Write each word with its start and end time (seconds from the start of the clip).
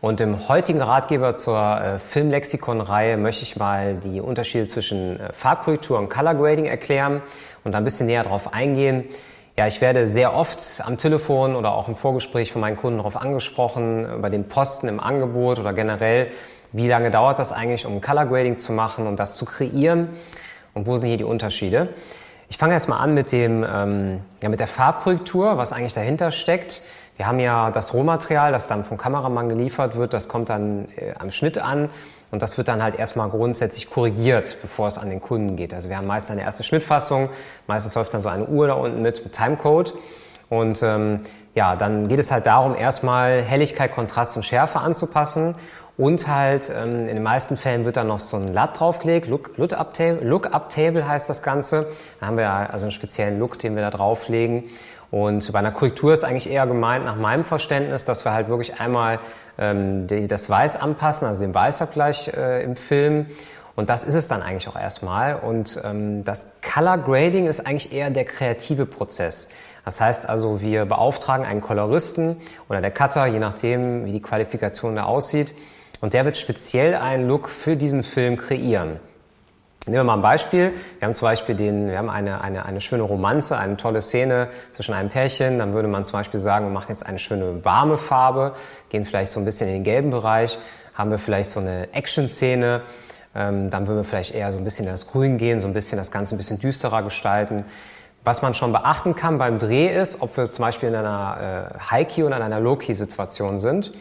Und 0.00 0.22
im 0.22 0.48
heutigen 0.48 0.80
Ratgeber 0.80 1.34
zur 1.34 1.58
äh, 1.58 1.98
Filmlexikon-Reihe 1.98 3.18
möchte 3.18 3.42
ich 3.42 3.56
mal 3.56 3.96
die 3.96 4.22
Unterschiede 4.22 4.64
zwischen 4.64 5.20
äh, 5.20 5.30
Farbkorrektur 5.34 5.98
und 5.98 6.08
Color 6.08 6.36
Grading 6.36 6.64
erklären 6.64 7.20
und 7.64 7.74
ein 7.74 7.84
bisschen 7.84 8.06
näher 8.06 8.24
darauf 8.24 8.54
eingehen. 8.54 9.04
Ja, 9.58 9.66
ich 9.66 9.82
werde 9.82 10.06
sehr 10.06 10.34
oft 10.34 10.82
am 10.86 10.96
Telefon 10.96 11.54
oder 11.54 11.74
auch 11.74 11.86
im 11.86 11.96
Vorgespräch 11.96 12.50
von 12.50 12.62
meinen 12.62 12.76
Kunden 12.76 12.96
darauf 12.96 13.16
angesprochen, 13.16 14.10
über 14.16 14.30
den 14.30 14.48
Posten 14.48 14.88
im 14.88 15.00
Angebot 15.00 15.58
oder 15.58 15.74
generell, 15.74 16.28
wie 16.72 16.88
lange 16.88 17.10
dauert 17.10 17.38
das 17.38 17.52
eigentlich, 17.52 17.84
um 17.84 18.00
Color 18.00 18.24
Grading 18.24 18.58
zu 18.58 18.72
machen 18.72 19.06
und 19.06 19.20
das 19.20 19.36
zu 19.36 19.44
kreieren 19.44 20.08
und 20.72 20.86
wo 20.86 20.96
sind 20.96 21.08
hier 21.08 21.18
die 21.18 21.24
Unterschiede. 21.24 21.90
Ich 22.48 22.56
fange 22.56 22.72
erstmal 22.72 23.00
an 23.00 23.12
mit, 23.12 23.32
dem, 23.32 23.66
ähm, 23.70 24.20
ja, 24.42 24.48
mit 24.48 24.60
der 24.60 24.66
Farbkorrektur, 24.66 25.58
was 25.58 25.74
eigentlich 25.74 25.92
dahinter 25.92 26.30
steckt. 26.30 26.80
Wir 27.20 27.26
haben 27.26 27.38
ja 27.38 27.70
das 27.70 27.92
Rohmaterial, 27.92 28.50
das 28.50 28.66
dann 28.66 28.82
vom 28.82 28.96
Kameramann 28.96 29.50
geliefert 29.50 29.94
wird, 29.94 30.14
das 30.14 30.26
kommt 30.26 30.48
dann 30.48 30.88
äh, 30.96 31.12
am 31.18 31.30
Schnitt 31.30 31.58
an. 31.58 31.90
Und 32.30 32.40
das 32.40 32.56
wird 32.56 32.68
dann 32.68 32.82
halt 32.82 32.94
erstmal 32.94 33.28
grundsätzlich 33.28 33.90
korrigiert, 33.90 34.56
bevor 34.62 34.86
es 34.86 34.96
an 34.96 35.10
den 35.10 35.20
Kunden 35.20 35.54
geht. 35.54 35.74
Also 35.74 35.90
wir 35.90 35.98
haben 35.98 36.06
meist 36.06 36.30
eine 36.30 36.40
erste 36.40 36.62
Schnittfassung, 36.62 37.28
meistens 37.66 37.94
läuft 37.94 38.14
dann 38.14 38.22
so 38.22 38.30
eine 38.30 38.46
Uhr 38.46 38.68
da 38.68 38.72
unten 38.72 39.02
mit, 39.02 39.22
mit 39.22 39.34
Timecode. 39.34 39.92
Und 40.48 40.82
ähm, 40.82 41.20
ja, 41.54 41.76
dann 41.76 42.08
geht 42.08 42.20
es 42.20 42.30
halt 42.32 42.46
darum, 42.46 42.74
erstmal 42.74 43.42
Helligkeit, 43.42 43.92
Kontrast 43.92 44.38
und 44.38 44.42
Schärfe 44.42 44.78
anzupassen. 44.78 45.56
Und 45.98 46.26
halt 46.26 46.72
ähm, 46.74 47.06
in 47.06 47.16
den 47.16 47.22
meisten 47.22 47.58
Fällen 47.58 47.84
wird 47.84 47.98
dann 47.98 48.06
noch 48.06 48.20
so 48.20 48.38
ein 48.38 48.54
LUT 48.54 48.80
draufgelegt, 48.80 49.28
Look, 49.28 49.58
Look, 49.58 49.74
heißt 50.54 51.28
das 51.28 51.42
Ganze. 51.42 51.86
Da 52.18 52.28
haben 52.28 52.38
wir 52.38 52.48
also 52.50 52.86
einen 52.86 52.92
speziellen 52.92 53.38
Look, 53.38 53.58
den 53.58 53.74
wir 53.74 53.82
da 53.82 53.90
drauflegen 53.90 54.64
und 55.10 55.52
bei 55.52 55.58
einer 55.58 55.72
Korrektur 55.72 56.12
ist 56.12 56.24
eigentlich 56.24 56.50
eher 56.50 56.66
gemeint, 56.66 57.04
nach 57.04 57.16
meinem 57.16 57.44
Verständnis, 57.44 58.04
dass 58.04 58.24
wir 58.24 58.32
halt 58.32 58.48
wirklich 58.48 58.80
einmal 58.80 59.18
ähm, 59.58 60.06
die, 60.06 60.28
das 60.28 60.48
Weiß 60.48 60.80
anpassen, 60.80 61.26
also 61.26 61.40
den 61.40 61.54
Weißabgleich 61.54 62.28
äh, 62.28 62.62
im 62.62 62.76
Film. 62.76 63.26
Und 63.74 63.90
das 63.90 64.04
ist 64.04 64.14
es 64.14 64.28
dann 64.28 64.42
eigentlich 64.42 64.68
auch 64.68 64.76
erstmal. 64.76 65.34
Und 65.36 65.80
ähm, 65.84 66.22
das 66.24 66.60
Color 66.60 66.98
Grading 66.98 67.46
ist 67.46 67.66
eigentlich 67.66 67.92
eher 67.92 68.10
der 68.10 68.24
kreative 68.24 68.86
Prozess. 68.86 69.48
Das 69.84 70.00
heißt 70.00 70.28
also, 70.28 70.60
wir 70.60 70.84
beauftragen 70.84 71.44
einen 71.44 71.60
Coloristen 71.60 72.36
oder 72.68 72.80
der 72.80 72.90
Cutter, 72.90 73.26
je 73.26 73.38
nachdem, 73.38 74.04
wie 74.04 74.12
die 74.12 74.22
Qualifikation 74.22 74.96
da 74.96 75.04
aussieht. 75.04 75.54
Und 76.00 76.14
der 76.14 76.24
wird 76.24 76.36
speziell 76.36 76.94
einen 76.94 77.26
Look 77.26 77.48
für 77.48 77.76
diesen 77.76 78.04
Film 78.04 78.36
kreieren. 78.36 79.00
Nehmen 79.86 79.96
wir 79.96 80.04
mal 80.04 80.14
ein 80.14 80.20
Beispiel. 80.20 80.74
Wir 80.98 81.06
haben 81.06 81.14
zum 81.14 81.24
Beispiel 81.24 81.54
den, 81.54 81.88
wir 81.88 81.96
haben 81.96 82.10
eine, 82.10 82.42
eine, 82.42 82.66
eine 82.66 82.82
schöne 82.82 83.02
Romanze, 83.02 83.56
eine 83.56 83.78
tolle 83.78 84.02
Szene 84.02 84.48
zwischen 84.70 84.92
einem 84.92 85.08
Pärchen. 85.08 85.58
Dann 85.58 85.72
würde 85.72 85.88
man 85.88 86.04
zum 86.04 86.18
Beispiel 86.18 86.38
sagen, 86.38 86.66
wir 86.66 86.70
machen 86.70 86.90
jetzt 86.90 87.06
eine 87.06 87.18
schöne 87.18 87.64
warme 87.64 87.96
Farbe, 87.96 88.52
gehen 88.90 89.06
vielleicht 89.06 89.32
so 89.32 89.40
ein 89.40 89.46
bisschen 89.46 89.68
in 89.68 89.74
den 89.76 89.84
gelben 89.84 90.10
Bereich, 90.10 90.58
haben 90.94 91.10
wir 91.10 91.18
vielleicht 91.18 91.48
so 91.48 91.60
eine 91.60 91.88
Action-Szene. 91.94 92.82
Ähm, 93.34 93.70
dann 93.70 93.86
würden 93.86 94.00
wir 94.00 94.04
vielleicht 94.04 94.34
eher 94.34 94.52
so 94.52 94.58
ein 94.58 94.64
bisschen 94.64 94.84
in 94.84 94.92
das 94.92 95.06
Grün 95.06 95.38
gehen, 95.38 95.60
so 95.60 95.66
ein 95.66 95.72
bisschen 95.72 95.96
das 95.96 96.10
Ganze 96.10 96.34
ein 96.34 96.38
bisschen 96.38 96.58
düsterer 96.58 97.02
gestalten. 97.02 97.64
Was 98.22 98.42
man 98.42 98.52
schon 98.52 98.72
beachten 98.72 99.16
kann 99.16 99.38
beim 99.38 99.56
Dreh 99.56 99.86
ist, 99.86 100.20
ob 100.20 100.36
wir 100.36 100.44
zum 100.44 100.62
Beispiel 100.62 100.90
in 100.90 100.94
einer 100.94 101.70
äh, 101.74 101.90
High-Key 101.90 102.24
oder 102.24 102.36
in 102.36 102.42
einer 102.42 102.60
Low-Key-Situation 102.60 103.58
sind. 103.58 103.94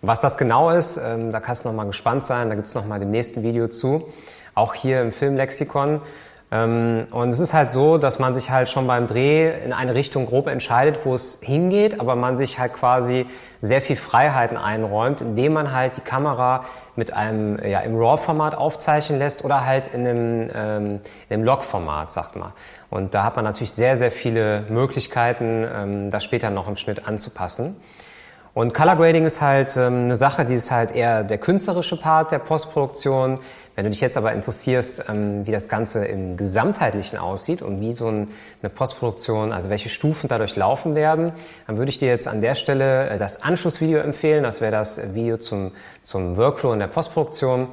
Was 0.00 0.20
das 0.20 0.38
genau 0.38 0.70
ist, 0.70 0.96
ähm, 0.96 1.32
da 1.32 1.40
kannst 1.40 1.64
du 1.64 1.68
noch 1.68 1.76
mal 1.76 1.84
gespannt 1.84 2.22
sein. 2.24 2.48
Da 2.48 2.54
gibt's 2.54 2.74
noch 2.74 2.86
mal 2.86 3.02
im 3.02 3.10
nächsten 3.10 3.42
Video 3.42 3.68
zu 3.68 4.08
auch 4.58 4.74
hier 4.74 5.00
im 5.00 5.12
Filmlexikon. 5.12 6.00
Ähm, 6.50 7.06
und 7.10 7.28
es 7.28 7.40
ist 7.40 7.52
halt 7.52 7.70
so, 7.70 7.98
dass 7.98 8.18
man 8.18 8.34
sich 8.34 8.50
halt 8.50 8.70
schon 8.70 8.86
beim 8.86 9.06
Dreh 9.06 9.52
in 9.64 9.72
eine 9.74 9.94
Richtung 9.94 10.26
grob 10.26 10.46
entscheidet, 10.46 11.00
wo 11.04 11.14
es 11.14 11.40
hingeht, 11.42 12.00
aber 12.00 12.16
man 12.16 12.38
sich 12.38 12.58
halt 12.58 12.72
quasi 12.72 13.26
sehr 13.60 13.82
viel 13.82 13.96
Freiheiten 13.96 14.56
einräumt, 14.56 15.20
indem 15.20 15.52
man 15.52 15.72
halt 15.74 15.98
die 15.98 16.00
Kamera 16.00 16.64
mit 16.96 17.12
einem 17.12 17.62
ja, 17.62 17.80
im 17.80 17.96
RAW-Format 17.96 18.54
aufzeichnen 18.54 19.18
lässt 19.18 19.44
oder 19.44 19.66
halt 19.66 19.88
in 19.88 20.06
einem, 20.06 20.50
ähm, 20.54 21.00
in 21.28 21.34
einem 21.34 21.44
Log-Format, 21.44 22.12
sagt 22.12 22.36
man. 22.36 22.52
Und 22.88 23.14
da 23.14 23.24
hat 23.24 23.36
man 23.36 23.44
natürlich 23.44 23.72
sehr, 23.72 23.96
sehr 23.96 24.10
viele 24.10 24.64
Möglichkeiten, 24.70 25.66
ähm, 25.70 26.10
das 26.10 26.24
später 26.24 26.48
noch 26.48 26.66
im 26.66 26.76
Schnitt 26.76 27.06
anzupassen. 27.06 27.76
Und 28.58 28.74
Color 28.74 28.96
Grading 28.96 29.24
ist 29.24 29.40
halt 29.40 29.76
ähm, 29.76 30.06
eine 30.06 30.16
Sache, 30.16 30.44
die 30.44 30.54
ist 30.54 30.72
halt 30.72 30.90
eher 30.90 31.22
der 31.22 31.38
künstlerische 31.38 31.96
Part 31.96 32.32
der 32.32 32.40
Postproduktion. 32.40 33.38
Wenn 33.76 33.84
du 33.84 33.90
dich 33.90 34.00
jetzt 34.00 34.16
aber 34.16 34.32
interessierst, 34.32 35.04
ähm, 35.08 35.46
wie 35.46 35.52
das 35.52 35.68
Ganze 35.68 36.04
im 36.06 36.36
Gesamtheitlichen 36.36 37.20
aussieht 37.20 37.62
und 37.62 37.80
wie 37.80 37.92
so 37.92 38.08
ein, 38.08 38.26
eine 38.60 38.68
Postproduktion, 38.68 39.52
also 39.52 39.70
welche 39.70 39.88
Stufen 39.88 40.26
dadurch 40.26 40.56
laufen 40.56 40.96
werden, 40.96 41.30
dann 41.68 41.78
würde 41.78 41.90
ich 41.90 41.98
dir 41.98 42.08
jetzt 42.08 42.26
an 42.26 42.40
der 42.40 42.56
Stelle 42.56 43.10
äh, 43.10 43.18
das 43.18 43.44
Anschlussvideo 43.44 44.00
empfehlen. 44.00 44.42
Das 44.42 44.60
wäre 44.60 44.72
das 44.72 45.14
Video 45.14 45.36
zum, 45.36 45.70
zum 46.02 46.36
Workflow 46.36 46.72
in 46.72 46.80
der 46.80 46.88
Postproduktion. 46.88 47.68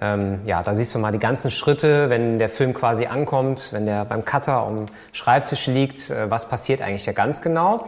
Ähm, 0.00 0.40
ja, 0.46 0.62
da 0.62 0.74
siehst 0.74 0.94
du 0.94 0.98
mal 0.98 1.12
die 1.12 1.18
ganzen 1.18 1.50
Schritte, 1.50 2.08
wenn 2.08 2.38
der 2.38 2.48
Film 2.48 2.72
quasi 2.72 3.04
ankommt, 3.04 3.68
wenn 3.74 3.84
der 3.84 4.06
beim 4.06 4.24
Cutter 4.24 4.62
am 4.62 4.86
Schreibtisch 5.12 5.66
liegt, 5.66 6.08
äh, 6.08 6.30
was 6.30 6.48
passiert 6.48 6.80
eigentlich 6.80 7.04
da 7.04 7.12
ganz 7.12 7.42
genau. 7.42 7.84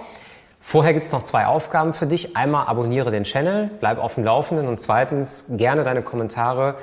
Vorher 0.67 0.95
gibt 0.95 1.05
es 1.05 1.13
noch 1.13 1.23
zwei 1.23 1.45
Aufgaben 1.45 1.93
für 1.93 2.07
dich. 2.07 2.39
Einmal 2.39 2.67
abonniere 2.69 3.11
den 3.11 3.25
Channel, 3.25 3.71
bleib 3.81 3.99
auf 3.99 4.15
dem 4.15 4.25
Laufenden 4.25 4.67
und 4.67 4.81
zweitens 4.81 5.53
gerne 5.59 5.85
deine 5.85 6.01
Kommentare, 6.01 6.77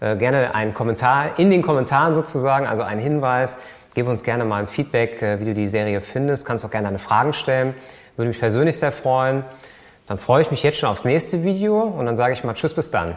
äh, 0.00 0.16
gerne 0.16 0.54
einen 0.54 0.72
Kommentar 0.72 1.38
in 1.38 1.50
den 1.50 1.60
Kommentaren 1.60 2.14
sozusagen, 2.14 2.66
also 2.66 2.82
einen 2.82 3.00
Hinweis. 3.00 3.58
Gib 3.94 4.08
uns 4.08 4.24
gerne 4.24 4.46
mal 4.46 4.60
ein 4.60 4.66
Feedback, 4.66 5.20
äh, 5.20 5.38
wie 5.38 5.44
du 5.44 5.52
die 5.52 5.68
Serie 5.68 6.00
findest. 6.00 6.46
Kannst 6.46 6.64
auch 6.64 6.70
gerne 6.70 6.88
deine 6.88 6.98
Fragen 6.98 7.34
stellen. 7.34 7.74
Würde 8.16 8.28
mich 8.28 8.40
persönlich 8.40 8.78
sehr 8.78 8.90
freuen. 8.90 9.44
Dann 10.06 10.16
freue 10.16 10.40
ich 10.40 10.50
mich 10.50 10.62
jetzt 10.62 10.78
schon 10.78 10.88
aufs 10.88 11.04
nächste 11.04 11.44
Video 11.44 11.82
und 11.82 12.06
dann 12.06 12.16
sage 12.16 12.32
ich 12.32 12.42
mal 12.42 12.54
Tschüss, 12.54 12.72
bis 12.72 12.90
dann. 12.90 13.16